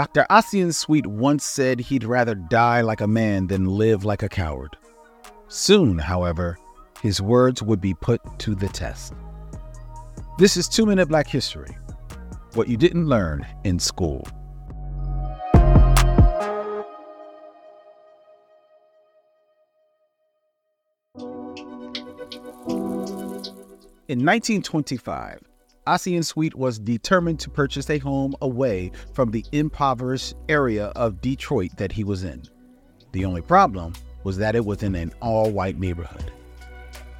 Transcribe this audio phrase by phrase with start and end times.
[0.00, 0.24] Dr.
[0.30, 4.74] Ossian Sweet once said he'd rather die like a man than live like a coward.
[5.48, 6.56] Soon, however,
[7.02, 9.12] his words would be put to the test.
[10.38, 11.76] This is Two Minute Black History
[12.54, 14.26] What You Didn't Learn in School.
[24.08, 25.49] In 1925,
[25.90, 31.72] Ossian Sweet was determined to purchase a home away from the impoverished area of Detroit
[31.78, 32.44] that he was in.
[33.10, 36.30] The only problem was that it was in an all white neighborhood.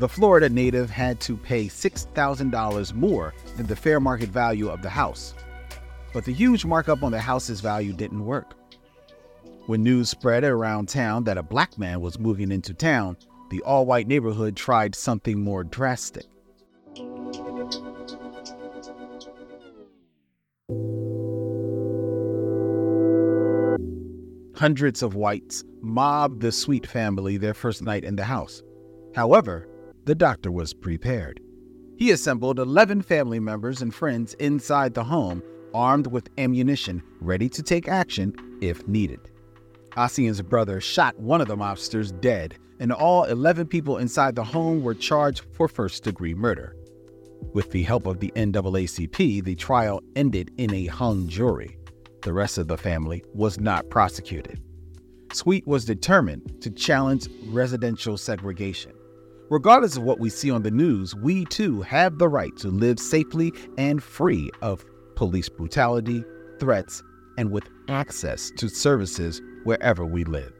[0.00, 4.90] The Florida native had to pay $6,000 more than the fair market value of the
[4.90, 5.32] house.
[6.12, 8.54] But the huge markup on the house's value didn't work.
[9.66, 13.16] When news spread around town that a black man was moving into town,
[13.48, 16.26] the all white neighborhood tried something more drastic.
[24.56, 28.62] Hundreds of whites mobbed the Sweet family their first night in the house.
[29.14, 29.68] However,
[30.06, 31.40] the doctor was prepared.
[31.98, 35.42] He assembled 11 family members and friends inside the home,
[35.74, 39.20] armed with ammunition, ready to take action if needed.
[39.94, 44.82] Ossian's brother shot one of the mobsters dead, and all 11 people inside the home
[44.82, 46.74] were charged for first degree murder.
[47.52, 51.75] With the help of the NAACP, the trial ended in a hung jury.
[52.26, 54.60] The rest of the family was not prosecuted.
[55.32, 58.90] Sweet was determined to challenge residential segregation.
[59.48, 62.98] Regardless of what we see on the news, we too have the right to live
[62.98, 66.24] safely and free of police brutality,
[66.58, 67.00] threats,
[67.38, 70.52] and with access to services wherever we live.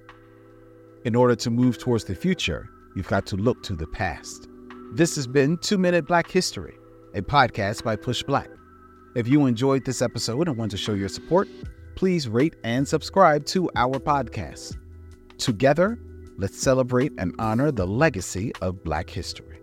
[1.04, 4.48] In order to move towards the future, you've got to look to the past.
[4.92, 6.78] This has been Two Minute Black History,
[7.16, 8.55] a podcast by PushBlack.
[9.16, 11.48] If you enjoyed this episode and want to show your support,
[11.94, 14.76] please rate and subscribe to our podcast.
[15.38, 15.98] Together,
[16.36, 19.56] let's celebrate and honor the legacy of Black history.